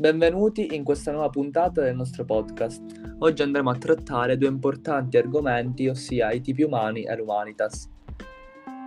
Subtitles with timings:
[0.00, 3.16] Benvenuti in questa nuova puntata del nostro podcast.
[3.18, 7.86] Oggi andremo a trattare due importanti argomenti, ossia i tipi umani e l'humanitas.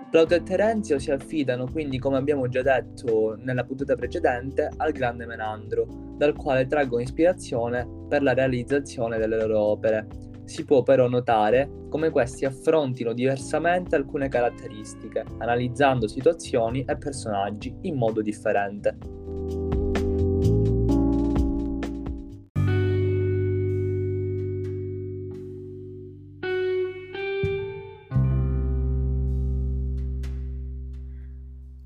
[0.10, 5.28] Plauto e Terenzio si affidano quindi, come abbiamo già detto nella puntata precedente, al grande
[5.28, 5.86] Menandro,
[6.18, 10.08] dal quale traggono ispirazione per la realizzazione delle loro opere.
[10.46, 17.98] Si può però notare come questi affrontino diversamente alcune caratteristiche, analizzando situazioni e personaggi in
[17.98, 19.23] modo differente.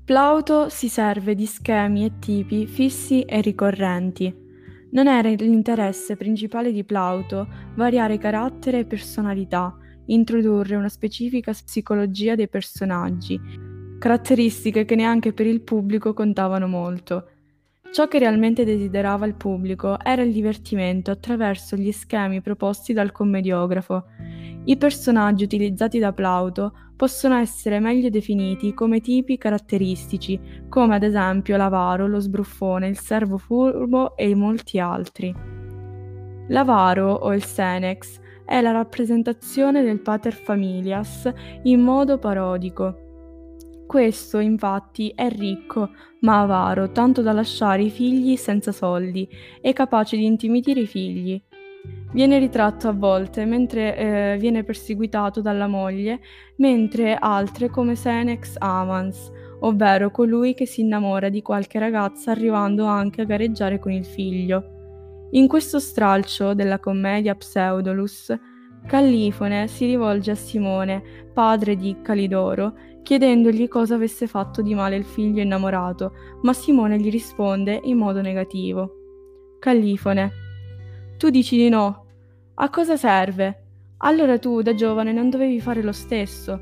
[0.08, 4.34] Plauto si serve di schemi e tipi fissi e ricorrenti.
[4.92, 9.76] Non era l'interesse principale di Plauto variare carattere e personalità,
[10.06, 13.38] introdurre una specifica psicologia dei personaggi,
[13.98, 17.28] caratteristiche che neanche per il pubblico contavano molto.
[17.92, 24.04] Ciò che realmente desiderava il pubblico era il divertimento attraverso gli schemi proposti dal commediografo.
[24.68, 30.38] I personaggi utilizzati da Plauto possono essere meglio definiti come tipi caratteristici,
[30.68, 35.34] come ad esempio l'avaro, lo sbruffone, il servo furbo e molti altri.
[36.48, 41.32] L'avaro o il senex è la rappresentazione del pater familias
[41.62, 43.06] in modo parodico.
[43.86, 49.26] Questo infatti è ricco, ma avaro, tanto da lasciare i figli senza soldi
[49.62, 51.42] e capace di intimidire i figli.
[52.10, 56.20] Viene ritratto a volte mentre eh, viene perseguitato dalla moglie,
[56.56, 63.22] mentre altre come Senex Amans, ovvero colui che si innamora di qualche ragazza arrivando anche
[63.22, 64.76] a gareggiare con il figlio.
[65.32, 68.34] In questo stralcio della commedia Pseudolus,
[68.86, 71.02] Callifone si rivolge a Simone,
[71.34, 72.72] padre di Calidoro,
[73.02, 76.12] chiedendogli cosa avesse fatto di male il figlio innamorato,
[76.42, 78.94] ma Simone gli risponde in modo negativo.
[79.58, 80.46] Callifone
[81.18, 82.06] tu dici di no.
[82.54, 83.64] A cosa serve?
[83.98, 86.58] Allora tu, da giovane, non dovevi fare lo stesso.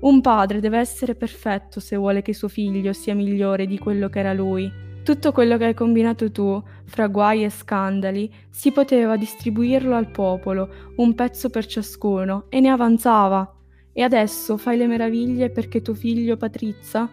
[0.00, 4.20] Un padre deve essere perfetto se vuole che suo figlio sia migliore di quello che
[4.20, 4.72] era lui.
[5.04, 10.92] Tutto quello che hai combinato tu, fra guai e scandali, si poteva distribuirlo al popolo,
[10.96, 13.54] un pezzo per ciascuno, e ne avanzava.
[13.92, 17.10] E adesso fai le meraviglie perché tuo figlio Patrizia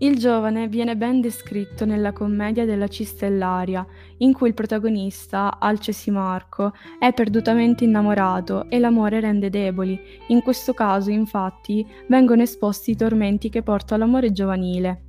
[0.00, 3.84] il giovane viene ben descritto nella commedia della Cistellaria,
[4.18, 9.98] in cui il protagonista, Alcesimarco, è perdutamente innamorato e l'amore rende deboli.
[10.28, 15.02] In questo caso, infatti, vengono esposti i tormenti che porta l'amore giovanile.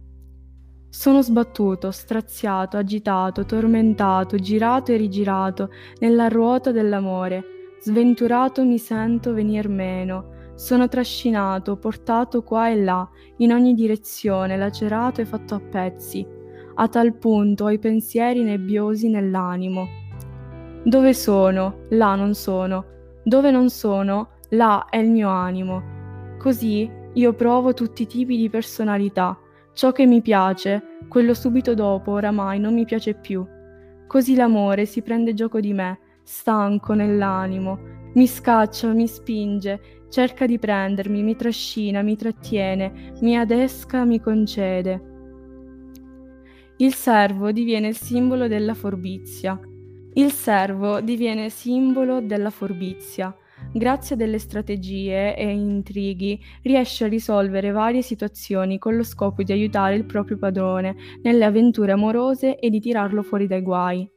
[0.89, 5.69] Sono sbattuto, straziato, agitato, tormentato, girato e rigirato
[5.99, 7.43] nella ruota dell'amore.
[7.79, 15.21] Sventurato mi sento venir meno sono trascinato, portato qua e là, in ogni direzione, lacerato
[15.21, 16.27] e fatto a pezzi.
[16.75, 19.87] A tal punto ho i pensieri nebbiosi nell'animo.
[20.83, 21.83] Dove sono?
[21.91, 22.85] Là non sono.
[23.23, 24.31] Dove non sono?
[24.49, 25.81] Là è il mio animo.
[26.37, 29.39] Così io provo tutti i tipi di personalità.
[29.71, 33.45] Ciò che mi piace, quello subito dopo oramai non mi piace più.
[34.07, 40.57] Così l'amore si prende gioco di me, stanco nell'animo, mi scaccia, mi spinge, Cerca di
[40.57, 45.01] prendermi, mi trascina, mi trattiene, mi adesca, mi concede.
[46.77, 49.59] Il servo diviene il simbolo della forbizia.
[50.13, 53.35] Il servo diviene simbolo della forbizia.
[53.71, 59.51] Grazie a delle strategie e intrighi riesce a risolvere varie situazioni con lo scopo di
[59.51, 64.09] aiutare il proprio padrone nelle avventure amorose e di tirarlo fuori dai guai.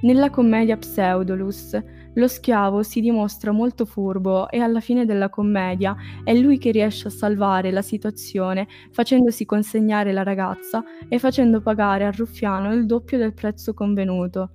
[0.00, 1.78] Nella commedia Pseudolus
[2.14, 7.08] lo schiavo si dimostra molto furbo e alla fine della commedia è lui che riesce
[7.08, 13.18] a salvare la situazione facendosi consegnare la ragazza e facendo pagare al ruffiano il doppio
[13.18, 14.50] del prezzo convenuto.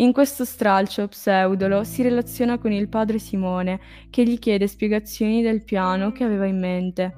[0.00, 5.62] In questo stralcio Pseudolo si relaziona con il padre Simone che gli chiede spiegazioni del
[5.62, 7.14] piano che aveva in mente.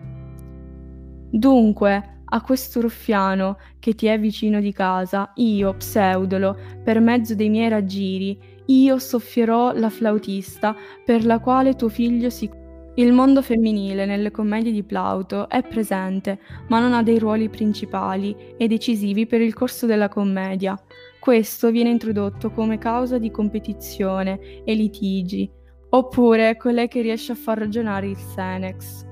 [1.31, 7.51] Dunque, a questo ruffiano che ti è vicino di casa, io, Pseudolo, per mezzo dei
[7.51, 12.51] miei raggiri, io soffierò la flautista per la quale tuo figlio si...
[12.97, 16.39] Il mondo femminile nelle commedie di Plauto è presente,
[16.69, 20.79] ma non ha dei ruoli principali e decisivi per il corso della commedia.
[21.19, 25.51] Questo viene introdotto come causa di competizione e litigi,
[25.89, 29.12] oppure colei che riesce a far ragionare il Senex.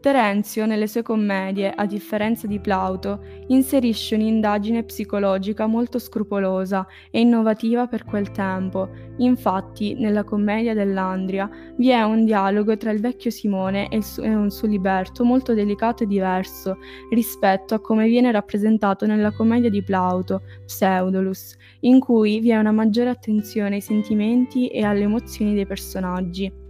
[0.00, 7.86] Terenzio, nelle sue commedie, a differenza di Plauto, inserisce un'indagine psicologica molto scrupolosa e innovativa
[7.86, 8.88] per quel tempo.
[9.18, 14.34] Infatti, nella commedia dell'Andria vi è un dialogo tra il vecchio Simone e, su- e
[14.34, 16.78] un suo liberto molto delicato e diverso
[17.10, 22.72] rispetto a come viene rappresentato nella commedia di Plauto, Pseudolus, in cui vi è una
[22.72, 26.68] maggiore attenzione ai sentimenti e alle emozioni dei personaggi.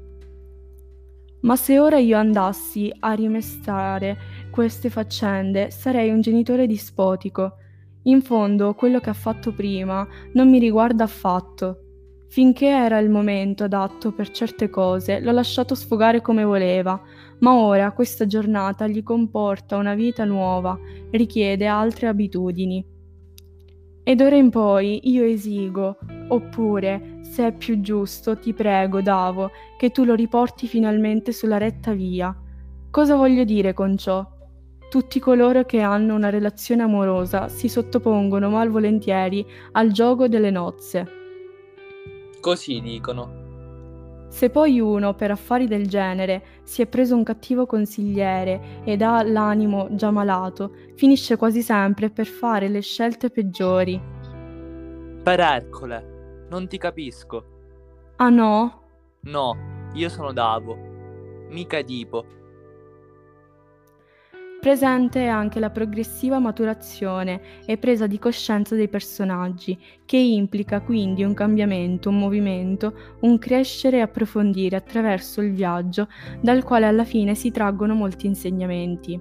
[1.42, 4.18] Ma se ora io andassi a rimestare
[4.50, 7.56] queste faccende, sarei un genitore dispotico.
[8.04, 11.84] In fondo, quello che ha fatto prima non mi riguarda affatto.
[12.28, 17.00] Finché era il momento adatto per certe cose, l'ho lasciato sfogare come voleva,
[17.40, 20.78] ma ora questa giornata gli comporta una vita nuova,
[21.10, 22.89] richiede altre abitudini.
[24.02, 25.98] Ed d'ora in poi io esigo,
[26.28, 31.92] oppure, se è più giusto, ti prego, Davo, che tu lo riporti finalmente sulla retta
[31.92, 32.34] via.
[32.90, 34.26] Cosa voglio dire con ciò?
[34.88, 41.06] Tutti coloro che hanno una relazione amorosa si sottopongono malvolentieri al gioco delle nozze.
[42.40, 43.39] Così dicono.
[44.30, 49.24] Se poi uno, per affari del genere, si è preso un cattivo consigliere ed ha
[49.24, 54.00] l'animo già malato, finisce quasi sempre per fare le scelte peggiori.
[55.22, 57.44] Per Ercole, non ti capisco.
[58.16, 58.82] Ah no?
[59.22, 59.56] No,
[59.94, 60.76] io sono Davo,
[61.48, 62.38] mica Edipo.
[64.60, 71.24] Presente è anche la progressiva maturazione e presa di coscienza dei personaggi, che implica quindi
[71.24, 76.08] un cambiamento, un movimento, un crescere e approfondire attraverso il viaggio,
[76.42, 79.18] dal quale alla fine si traggono molti insegnamenti.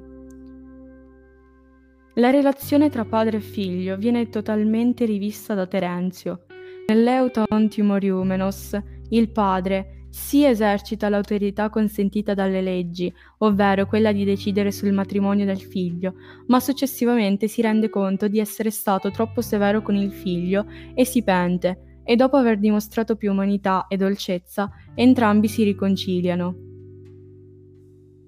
[2.15, 6.47] La relazione tra padre e figlio viene totalmente rivista da Terenzio.
[6.87, 8.77] Nell'Euton Timoriumenos,
[9.11, 15.61] il padre, si esercita l'autorità consentita dalle leggi, ovvero quella di decidere sul matrimonio del
[15.61, 16.15] figlio,
[16.47, 21.23] ma successivamente si rende conto di essere stato troppo severo con il figlio e si
[21.23, 26.55] pente, e dopo aver dimostrato più umanità e dolcezza, entrambi si riconciliano.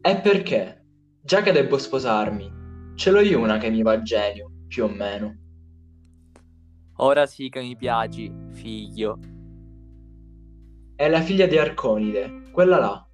[0.02, 0.86] E perché?
[1.22, 2.50] Già che devo sposarmi,
[2.96, 5.36] ce l'ho io una che mi va a genio, più o meno.
[6.96, 9.20] Ora sì che mi piaci, figlio.
[11.02, 13.08] È la figlia di Arconide, quella là.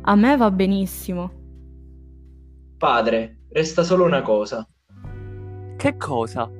[0.00, 1.30] A me va benissimo.
[2.76, 4.68] Padre, resta solo una cosa.
[5.76, 6.50] Che cosa?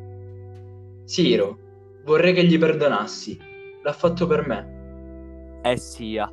[1.02, 1.58] Siro,
[2.04, 3.36] vorrei che gli perdonassi.
[3.82, 5.62] L'ha fatto per me.
[5.64, 6.32] Eh sia.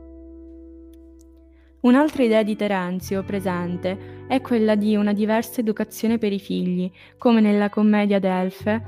[1.80, 7.42] Un'altra idea di Terenzio presente è quella di una diversa educazione per i figli, come
[7.42, 8.84] nella commedia d'Elfe,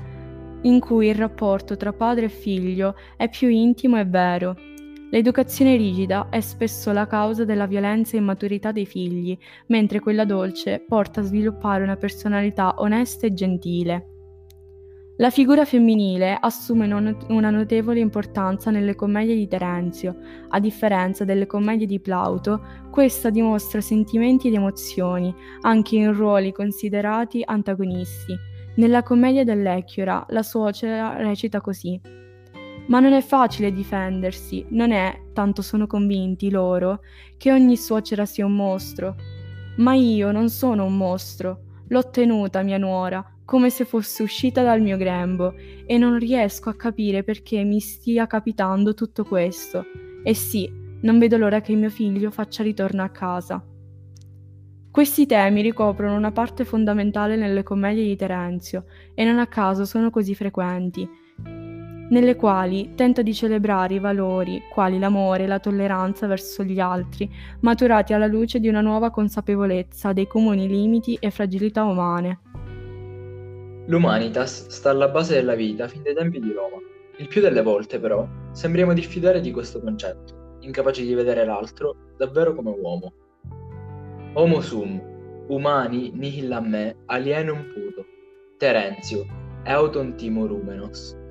[0.62, 4.74] in cui il rapporto tra padre e figlio è più intimo e vero.
[5.10, 9.38] L'educazione rigida è spesso la causa della violenza e immaturità dei figli,
[9.68, 14.10] mentre quella dolce porta a sviluppare una personalità onesta e gentile.
[15.18, 16.92] La figura femminile assume
[17.28, 20.16] una notevole importanza nelle commedie di Terenzio.
[20.48, 22.60] A differenza delle commedie di Plauto,
[22.90, 28.36] questa dimostra sentimenti ed emozioni, anche in ruoli considerati antagonisti.
[28.74, 31.98] Nella commedia dell'Ecchiora, la suocera recita così.
[32.88, 37.00] Ma non è facile difendersi, non è, tanto sono convinti loro,
[37.36, 39.16] che ogni suocera sia un mostro.
[39.78, 44.80] Ma io non sono un mostro, l'ho tenuta mia nuora, come se fosse uscita dal
[44.80, 45.54] mio grembo,
[45.84, 49.84] e non riesco a capire perché mi stia capitando tutto questo.
[50.22, 53.64] E sì, non vedo l'ora che mio figlio faccia ritorno a casa.
[54.92, 60.08] Questi temi ricoprono una parte fondamentale nelle commedie di Terenzio, e non a caso sono
[60.10, 61.24] così frequenti
[62.08, 67.28] nelle quali tenta di celebrare i valori, quali l'amore e la tolleranza verso gli altri,
[67.60, 72.40] maturati alla luce di una nuova consapevolezza dei comuni limiti e fragilità umane.
[73.86, 76.76] L'Humanitas sta alla base della vita fin dai tempi di Roma.
[77.18, 82.54] Il più delle volte, però, sembriamo diffidare di questo concetto, incapaci di vedere l'altro davvero
[82.54, 83.12] come uomo.
[84.34, 85.00] Homo sum,
[85.48, 88.04] umani nihil a me alienum puto.
[88.58, 89.24] Terenzio,
[89.64, 91.24] euton timorumenos.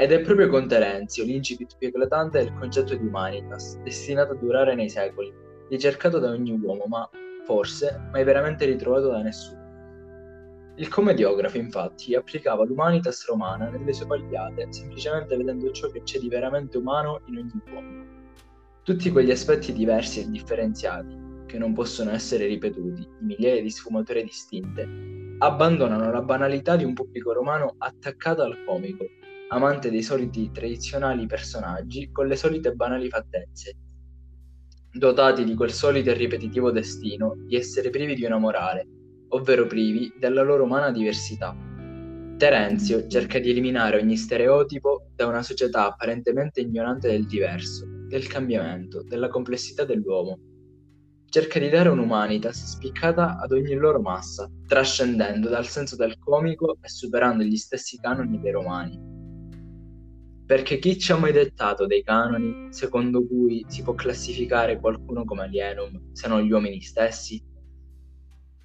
[0.00, 4.74] Ed è proprio con Terenzio l'incipit più eclatante del concetto di humanitas, destinato a durare
[4.74, 5.30] nei secoli,
[5.68, 7.06] ricercato da ogni uomo, ma
[7.44, 10.72] forse mai veramente ritrovato da nessuno.
[10.76, 16.30] Il commediografo, infatti, applicava l'humanitas romana nelle sue pagliate, semplicemente vedendo ciò che c'è di
[16.30, 18.04] veramente umano in ogni uomo.
[18.82, 21.14] Tutti quegli aspetti diversi e differenziati,
[21.44, 24.88] che non possono essere ripetuti in migliaia di sfumature distinte,
[25.40, 29.04] abbandonano la banalità di un pubblico romano attaccato al comico
[29.52, 33.76] amante dei soliti tradizionali personaggi con le solite banali fattezze.
[34.92, 38.86] dotati di quel solito e ripetitivo destino di essere privi di una morale,
[39.28, 41.56] ovvero privi della loro umana diversità.
[42.36, 49.02] Terenzio cerca di eliminare ogni stereotipo da una società apparentemente ignorante del diverso, del cambiamento,
[49.04, 50.38] della complessità dell'uomo.
[51.28, 56.88] Cerca di dare un'umanitas spiccata ad ogni loro massa, trascendendo dal senso del comico e
[56.88, 59.09] superando gli stessi canoni dei romani.
[60.50, 65.42] Perché chi ci ha mai dettato dei canoni secondo cui si può classificare qualcuno come
[65.42, 67.40] alienum se non gli uomini stessi?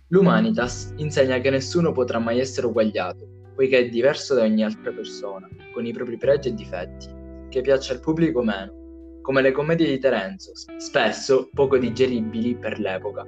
[0.07, 5.47] L'Humanitas insegna che nessuno potrà mai essere uguagliato, poiché è diverso da ogni altra persona,
[5.75, 7.07] con i propri pregi e difetti,
[7.49, 12.79] che piaccia al pubblico o meno, come le commedie di Terenzo, spesso poco digeribili per
[12.79, 13.27] l'epoca.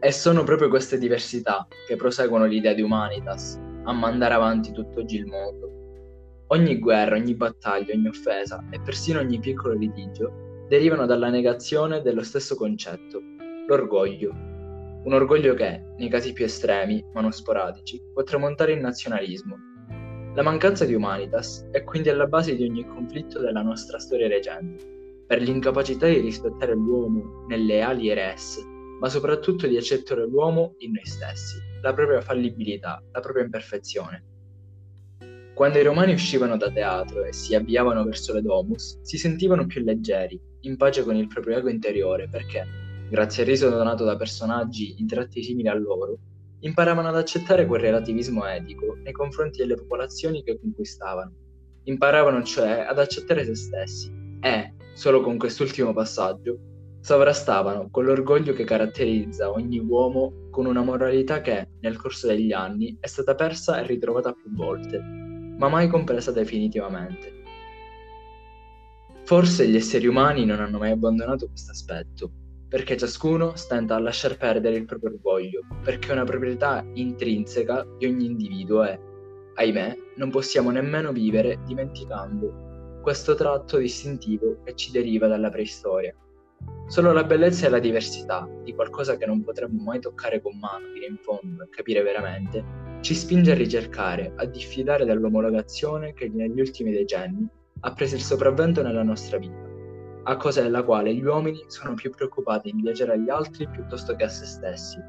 [0.00, 5.26] E sono proprio queste diversità che proseguono l'idea di Humanitas a mandare avanti tutt'oggi il
[5.26, 5.71] mondo
[6.52, 12.22] Ogni guerra, ogni battaglia, ogni offesa e persino ogni piccolo litigio derivano dalla negazione dello
[12.22, 13.22] stesso concetto,
[13.66, 14.32] l'orgoglio.
[14.32, 19.56] Un orgoglio che, nei casi più estremi, ma non sporadici, può tramontare in nazionalismo.
[20.34, 25.24] La mancanza di humanitas è quindi alla base di ogni conflitto della nostra storia recente,
[25.26, 28.62] per l'incapacità di rispettare l'uomo nelle ali res,
[29.00, 34.26] ma soprattutto di accettare l'uomo in noi stessi, la propria fallibilità, la propria imperfezione.
[35.54, 39.82] Quando i romani uscivano da teatro e si avviavano verso le domus, si sentivano più
[39.82, 42.64] leggeri, in pace con il proprio ego interiore, perché,
[43.10, 46.18] grazie al riso donato da personaggi in tratti simili a loro,
[46.60, 51.32] imparavano ad accettare quel relativismo etico nei confronti delle popolazioni che conquistavano.
[51.84, 56.58] Imparavano cioè ad accettare se stessi e, solo con quest'ultimo passaggio,
[57.00, 62.96] sovrastavano con l'orgoglio che caratterizza ogni uomo con una moralità che, nel corso degli anni,
[63.00, 65.21] è stata persa e ritrovata più volte,
[65.62, 67.40] ma mai compresa definitivamente.
[69.22, 72.32] Forse gli esseri umani non hanno mai abbandonato questo aspetto,
[72.68, 78.06] perché ciascuno stenta a lasciar perdere il proprio orgoglio, perché è una proprietà intrinseca di
[78.06, 78.98] ogni individuo e,
[79.54, 86.12] ahimè, non possiamo nemmeno vivere dimenticando questo tratto distintivo che ci deriva dalla preistoria.
[86.88, 90.86] Solo la bellezza e la diversità di qualcosa che non potremmo mai toccare con mano,
[90.92, 96.60] fino in fondo e capire veramente, ci spinge a ricercare, a diffidare dall'omologazione che negli
[96.60, 97.44] ultimi decenni
[97.80, 99.68] ha preso il sopravvento nella nostra vita,
[100.22, 104.22] a causa della quale gli uomini sono più preoccupati di piacere agli altri piuttosto che
[104.22, 105.00] a se stessi.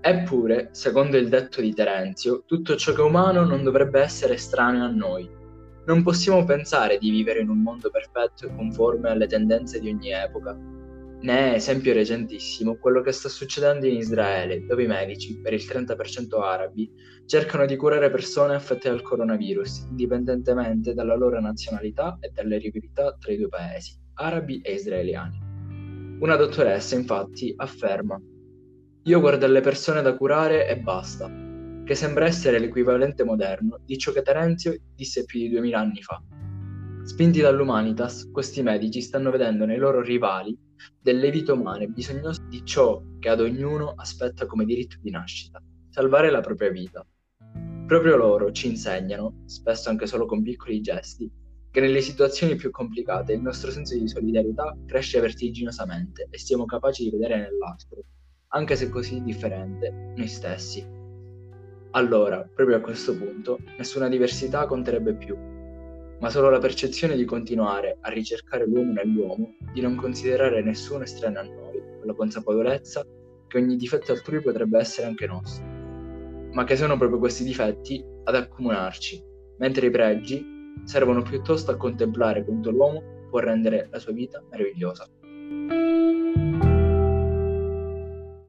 [0.00, 4.84] Eppure, secondo il detto di Terenzio, tutto ciò che è umano non dovrebbe essere estraneo
[4.84, 5.28] a noi.
[5.84, 10.10] Non possiamo pensare di vivere in un mondo perfetto e conforme alle tendenze di ogni
[10.10, 10.56] epoca,
[11.22, 15.64] ne è esempio recentissimo quello che sta succedendo in Israele, dove i medici, per il
[15.64, 16.90] 30% arabi,
[17.26, 23.32] cercano di curare persone affette dal coronavirus, indipendentemente dalla loro nazionalità e dalle rivalità tra
[23.32, 25.40] i due paesi, arabi e israeliani.
[26.20, 28.20] Una dottoressa, infatti, afferma:
[29.04, 31.30] Io guardo le persone da curare e basta,
[31.84, 36.20] che sembra essere l'equivalente moderno di ciò che Terenzio disse più di duemila anni fa.
[37.04, 40.56] Spinti dall'Humanitas, questi medici stanno vedendo nei loro rivali
[41.00, 46.30] delle vite umane bisognose di ciò che ad ognuno aspetta come diritto di nascita, salvare
[46.30, 47.06] la propria vita.
[47.86, 51.30] Proprio loro ci insegnano, spesso anche solo con piccoli gesti,
[51.70, 57.04] che nelle situazioni più complicate il nostro senso di solidarietà cresce vertiginosamente e siamo capaci
[57.04, 58.04] di vedere nell'altro,
[58.48, 60.86] anche se così differente, noi stessi.
[61.92, 65.36] Allora, proprio a questo punto, nessuna diversità conterebbe più,
[66.22, 71.40] ma solo la percezione di continuare a ricercare l'uomo nell'uomo, di non considerare nessuno estraneo
[71.40, 73.04] a noi, con la consapevolezza
[73.48, 75.64] che ogni difetto altrui potrebbe essere anche nostro,
[76.52, 79.20] ma che sono proprio questi difetti ad accomunarci,
[79.58, 80.46] mentre i pregi
[80.84, 85.08] servono piuttosto a contemplare quanto l'uomo può rendere la sua vita meravigliosa.